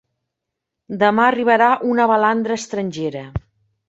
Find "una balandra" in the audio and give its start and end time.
1.89-2.57